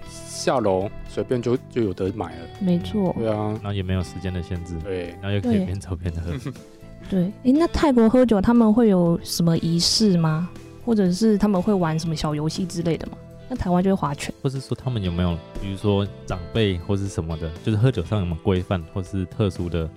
[0.09, 2.47] 下楼随便就就有得买了。
[2.61, 3.15] 没错。
[3.19, 6.33] 对啊，然后也没有时间的限制，对，然后又可以边走边喝。
[7.09, 10.49] 对，诶，那泰国喝酒他们会有什么仪式吗？
[10.85, 13.13] 或者是他们会玩什么小游戏之类的吗？
[13.49, 14.33] 那台湾就会划拳。
[14.43, 19.89] 或是说他们有没有，比如说长辈或是什么的，就是喝酒上有没有规范，或是特殊的？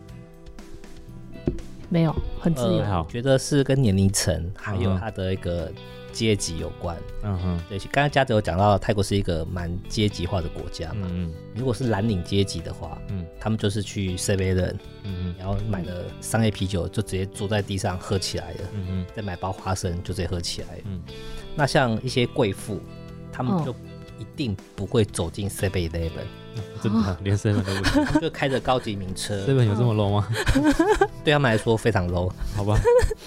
[1.89, 2.83] 没有，很自由。
[2.83, 5.71] 还好我觉得是跟年龄层还有嗯他的一个
[6.13, 6.95] 阶级有关。
[7.23, 11.07] 嗯哼，对，刚才嘉泽有讲到，泰国是一个蛮阶级化的国家嘛。
[11.11, 18.59] 嗯如果是蓝领阶级的话，嗯他们就是去 Seven，嗯然后买了商业啤酒，就直接坐在地上喝起来了。
[18.73, 20.67] 嗯嗯再买包花生就直接喝起来。
[20.85, 21.01] 嗯
[21.55, 22.79] 那像一些贵妇，
[23.31, 23.92] 他们哦就一
[24.35, 28.05] 定不会走进 Seven Eleven，嗯，真的连 seven 都不行。
[28.21, 30.27] 就开着高级名车，，seven 有这么 low 吗？
[31.23, 32.31] 对他们来说非常 low。
[32.55, 32.79] 好吧，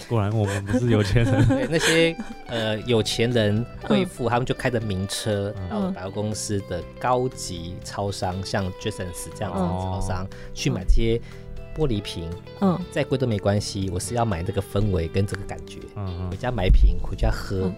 [0.09, 1.47] 果然我们不是有钱人。
[1.49, 2.17] 对那些
[2.47, 5.69] 呃有钱人贵妇，他们就开着名车嗯。
[5.71, 9.99] 到百货公司的高级超商，像 Jasons 这样子的哦。
[10.01, 11.21] 超商去买这些
[11.77, 12.79] 玻璃瓶，嗯。
[12.91, 15.79] 再贵都没关系，我是要买这个氛围跟这个感觉。
[15.97, 17.71] 嗯回家买瓶，回家喝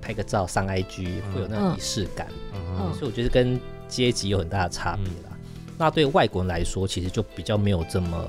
[0.00, 2.28] 拍个照上 IG，会有那种嗯仪式感。
[2.54, 2.94] 嗯嗯。
[2.94, 5.36] 所以我觉得跟阶级有很大的差别啦。
[5.76, 8.24] 那对外国人来说，其实就比较没有这么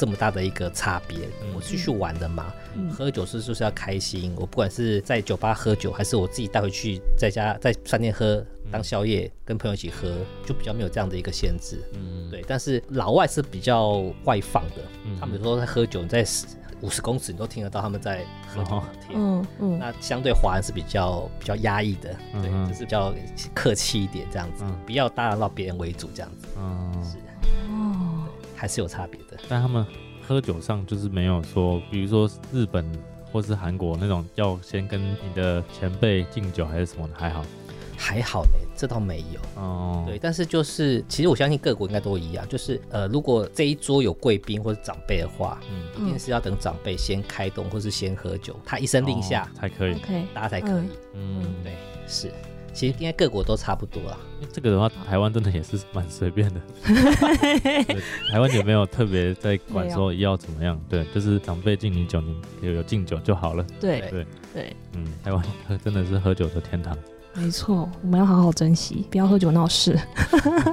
[0.00, 1.18] 这么大的一个差别。
[1.42, 1.54] 嗯。
[1.54, 2.88] 我是去玩的嘛，嗯。
[2.88, 4.32] 喝酒是就是要开心。
[4.36, 10.10] 我不管是在酒吧喝酒，还是我自己带回去在家在饭店喝当宵夜，跟朋友一起喝，
[10.46, 11.78] 就比较没有这样的一个限制。
[11.92, 15.14] 嗯，对，但是老外是比较外放的，嗯。
[15.20, 16.24] 他们有时候在喝酒，你在
[16.80, 18.70] 五十公尺你都听得到他们在喝酒。
[18.70, 19.10] 聊天。
[19.14, 19.78] 嗯嗯。
[19.78, 22.08] 那相对华人是比较比较压抑的，
[22.40, 23.12] 对，嗯就是比较
[23.52, 24.74] 客气一点这样子，嗯。
[24.86, 27.18] 不要打扰到别人为主这样子，嗯，是。
[27.18, 27.29] 哦，
[28.60, 29.38] 还是有差别的。
[29.48, 29.86] 但他们
[30.28, 32.84] 喝酒上就是没有说，比如说日本
[33.32, 37.42] 或是韩国那种要先跟你的前辈敬酒还是什么的，还好。
[37.96, 39.62] 还好呢，这倒没有。
[39.62, 49.94] 哦，对，但是就是，其实我相信各国应该都一样，就是呃，如果这一桌有贵宾或者长辈的话，嗯，一定是要等长辈先开动或是先喝酒，他一声令下，哦才可以。
[49.94, 50.88] OK，大家才可以。
[51.14, 51.74] 嗯，对，
[52.06, 52.32] 是，
[52.80, 54.16] 其实应该各国都差不多啦。
[54.50, 56.60] 这个的话，台湾真的也是蛮随便的。
[58.32, 63.62] 台湾也没有特别在管说要怎么样，对，就是长辈敬你酒，你有有敬酒就好了。
[63.78, 66.96] 对对对，嗯，台湾喝真的是喝酒的天堂。
[67.34, 69.94] 没错，我们要好好珍惜，不要喝酒闹事。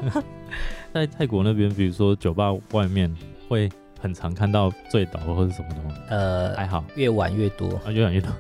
[0.94, 3.14] 在泰国那边，比如说酒吧外面
[3.50, 5.94] 会很常看到醉倒或者什么的吗？
[6.08, 8.32] 呃，还好，越晚越多，啊，越晚越多。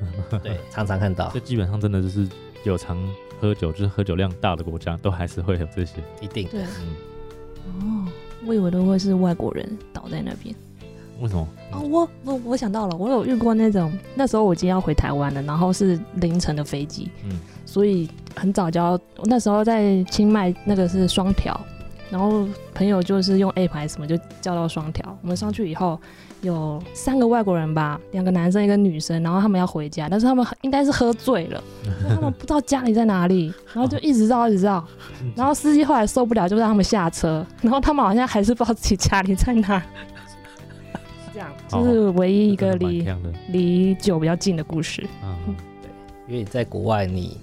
[0.41, 2.25] 对，常常看到这， 基本上真的就是
[2.63, 2.97] 有常
[3.39, 5.97] 喝酒，就是喝酒量大的国家，都还是会有这些。
[6.21, 6.63] 一定对，
[7.81, 8.11] 嗯，哦，
[8.45, 10.55] 我以为都会是外国人倒在那边。
[11.19, 11.47] 为什么？
[11.71, 21.59] 哦，我我我想到了，我有遇过那种，那时候我今天要回台湾了，然后是凌晨的飞机，嗯所以很早就要，那时候在清迈那个是双条，
[22.09, 25.99] 然后朋友就是用 A 牌什么就叫到双条，我们上去以后
[26.47, 31.63] 有三个外国人吧，两个男生一个女生，然后他们要回家，但是他们应该是喝醉了，
[32.09, 34.83] 他们不知道家里在哪里，然后就一直绕一直绕，
[35.35, 39.79] 然后司机后来受不了，就让他们下车，然后他们好像还是不知道自己家里在哪。
[39.79, 39.85] 是
[41.33, 43.07] 这样，就是唯一一个离。
[43.49, 45.05] 离酒比较近的故事。
[45.23, 45.89] 嗯，对
[46.27, 47.37] 因为你在国外，你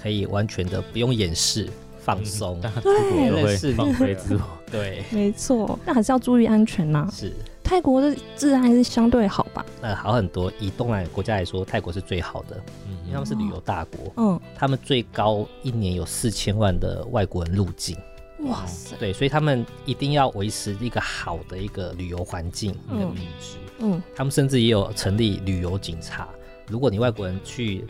[0.00, 2.58] 可以完全的不用掩饰，放松。
[2.62, 4.42] 但出国都会认识放飞自我。
[4.68, 7.32] 对，没错，但还是要注意安全呐、是。
[7.66, 9.66] 泰国的治安还是相对好吧？
[9.82, 10.52] 呃好很多。
[10.60, 17.96] 以东南亚国家来说，泰国是最好的，嗯因为他嗯们是旅游大国，嗯，他们最高一年有四千万的外国人入境。
[18.44, 23.56] 哇塞，对，所以他们一定要维持一个好的一个旅游环境嗯跟品质。
[23.80, 26.28] 嗯他们甚至也有成立旅游警察。
[26.68, 27.84] 如果你外国人去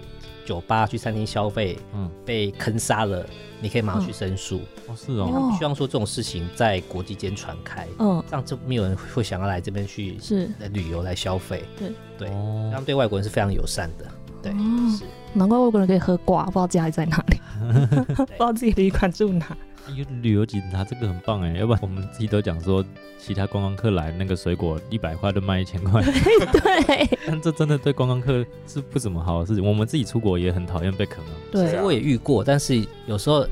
[0.47, 3.26] 酒吧、去餐厅消费嗯，被坑杀了，
[3.61, 4.61] 你可以马上去申诉。
[4.86, 11.64] 哦是哦哦，希望说这种事情在国际间传开，嗯，这样就没有人会想要来这边去是来旅游来消费。
[11.76, 14.07] 对对，哦他们对外国人是非常友善的。
[14.42, 15.05] 对，哦是。
[15.32, 17.40] 难怪外国人可以喝挂，不知道家里在哪里，
[18.14, 19.55] 不知道自己旅馆住哪。
[19.95, 22.84] 有旅游警察这个很棒哎，要不然我们自己都讲说，
[23.18, 26.03] 其他观光客来那个水果一百块都卖一千块，
[26.53, 29.64] 对但这真的对观光客是不怎么好的事情。
[29.64, 31.30] 我们自己出国也很讨厌被坑啊。
[31.53, 33.47] 对啊我也遇过，但是有时候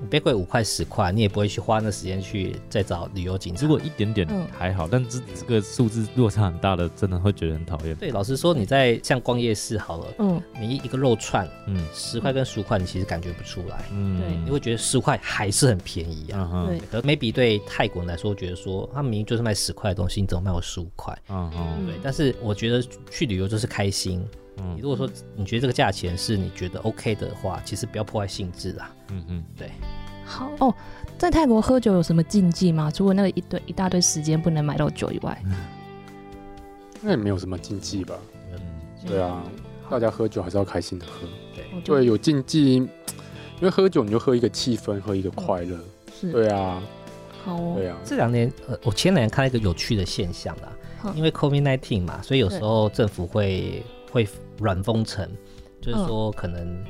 [0.00, 3.62] 你被贵五块十块，你也不会去花那时间去再找旅游警察。
[3.62, 7.94] 如果一点点嗯还好，但这这个数字落差很大的，真的会觉得很讨厌。
[7.96, 16.38] 对，老实说，你在像逛夜市好了，嗯，你一个肉串嗯十块跟十五块，你其实感觉不出来，嗯，对你会觉得十五块还是很便宜啊。
[16.40, 21.16] 嗯哼对，可 maybe 对泰国人来说，觉得说他明明就是卖十块的东西，你怎么卖我十五块？
[21.28, 24.24] 嗯嗯对，但是我觉得去旅游就是开心。
[24.58, 24.78] 你嗯。
[24.80, 28.90] 如果说你觉得这个价钱是你觉得 OK 的话，其实不要破坏性质啦。
[29.10, 29.70] 嗯嗯，对。
[30.24, 30.50] 好。
[30.60, 30.74] 哦。
[31.16, 32.90] 在泰国喝酒有什么禁忌吗？
[32.92, 35.42] 除了那个一堆一大堆时间不能买到酒以外，
[37.00, 38.14] 那也没有什么禁忌吧？
[38.52, 38.60] 嗯。
[39.04, 39.42] 对啊，
[39.90, 41.26] 大家喝酒还是要开心的喝。
[41.84, 42.88] 对，有禁忌，因
[43.62, 45.76] 为喝酒你就喝一个气氛，喝一个快乐。
[46.20, 46.30] 是。
[46.30, 46.80] 对啊，
[47.44, 47.74] 好哦。
[47.76, 50.72] 对啊，这两年，呃，我前两年看到一个有趣的现象啦，
[51.04, 53.82] 嗯因为 COVID nineteen 嘛，所以有时候政府会
[54.12, 54.28] 会
[54.58, 55.28] 软封城，
[55.80, 56.84] 就是说可能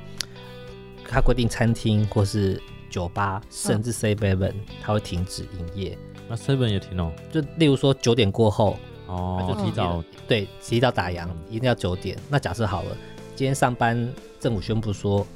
[1.08, 2.60] 他规定餐厅或是
[2.90, 4.52] 酒吧，甚至 Seven
[4.82, 5.98] 它会停止营业。
[6.28, 7.12] 那 seven 也停哦。
[7.32, 12.18] 就例如说九点过后，它哦就，提早对提早打烊，一定要九点。
[12.28, 12.96] 那假设好了，
[13.34, 15.26] 今天上班，政府宣布说，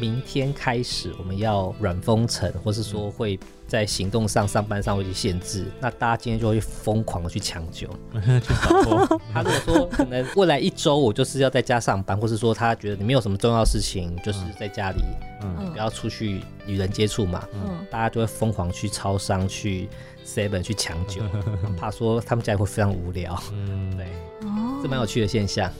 [0.00, 7.88] 明天开始我们要软封城，或是说会在行动上、上班上会去限制，那大家今天就会疯狂的去抢酒。
[9.32, 14.98] 他如果说可能未来一周我就是要在家上班，或是说他觉得你没有什么重要事情，就是在家里
[15.42, 19.88] 嗯不要出去与人接触嘛，嗯，大家就会疯狂去超商、去
[20.26, 21.22] Seven 去抢酒，
[21.78, 23.40] 怕说他们家里会非常无聊。
[23.52, 24.06] 嗯，对，
[24.46, 25.70] 哦这蛮有趣的现象。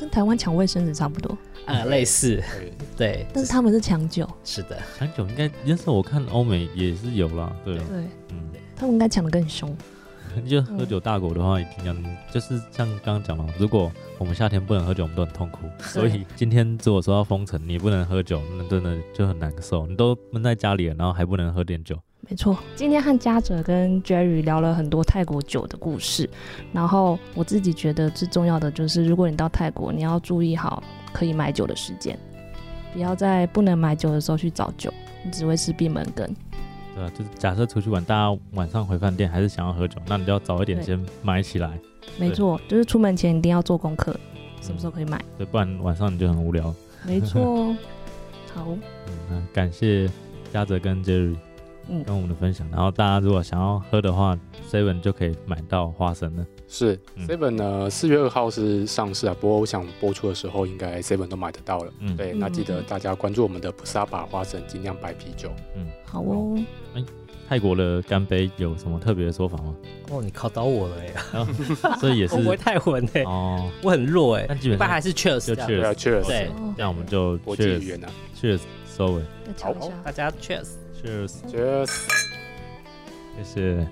[0.00, 1.36] 跟台湾抢卫生纸差不多，
[1.66, 2.42] 呃，类似，
[2.96, 7.84] 对，对，但是他们是抢酒，是的，抢酒应该，那时候我看欧美也是有啦，对，对。
[8.30, 9.76] 嗯，他们应该抢的更凶。
[10.48, 11.94] 就喝酒大国的话，一定要
[12.32, 15.58] 就是像刚刚讲了，如果我们夏天不能喝酒，我们都很痛苦。
[15.80, 19.86] 所以今天如果说要封城，你不能喝酒，那真的就很难受。
[19.86, 26.28] 你都闷在家里了，然后还不能喝点酒，没错，今天和嘉哲跟 Jerry 聊了很多泰国酒的故事，
[26.72, 32.16] 然后我自己觉得最重要的就是，如果你到泰国，你要注意好可以买酒的时间，
[32.92, 34.92] 不要在不能买酒的时候去找酒，
[35.24, 36.32] 你只会是闭门羹。
[36.94, 37.10] 对啊？
[37.10, 41.76] 就是假设出去玩，大家晚上回饭店还是想要喝酒，那你就要早一点先买起来，
[42.16, 44.14] 没错，就是出门前一定要做功课，
[44.60, 45.20] 什么时候可以买。
[45.36, 46.72] 对，不然晚上你就很无聊。
[47.04, 47.76] 没错哦，
[48.54, 50.08] 好，嗯，那感谢
[50.52, 51.34] 嘉泽跟 Jerry
[51.90, 52.04] 嗯。
[52.04, 52.66] 跟我们的分享。
[52.70, 54.38] 然后大家如果想要喝的话
[54.70, 56.46] ，Seven 就可以买到花生了。
[56.68, 57.26] 是嗯。
[57.26, 61.92] Seven 呢，四月二号是上市啊，不过我想播出的时候应该 Seven 都买得到了。
[61.98, 65.50] 嗯，对，嗯那记得嗯大家关注我们的普萨巴花生精酿白啤酒。
[65.76, 65.86] 嗯。
[66.06, 66.58] 好哦，
[66.94, 67.04] 哎
[67.48, 69.74] 泰国的干杯有什么特别的说法吗？
[70.12, 71.44] 哦，你考倒我了哎，
[71.98, 75.92] 所以也是 我不会泰文哎，哦，我很弱哎，但基本上还是 Cheers 就这样。
[75.92, 78.08] Cheers 对那我们就国际语 Cheers 言啊。
[78.40, 78.60] Cheers
[78.96, 79.22] 收尾。
[79.60, 79.74] 好。
[80.04, 80.68] 大家 Cheers。
[81.00, 81.90] Cheers，，Cheers。
[83.36, 83.86] 谢谢。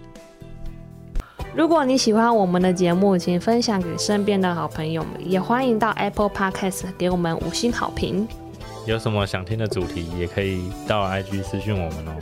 [1.54, 8.28] 如果你喜欢我们的节目，请分享给身边的好朋友们，也欢迎到 Apple Podcast 给我们五星好评。
[8.86, 12.14] 有什么想听的主题，也可以到 IG 私讯我们哦。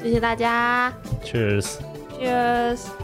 [0.00, 0.92] 谢谢大家
[1.24, 1.78] Cheers。
[2.18, 3.01] ，Cheers。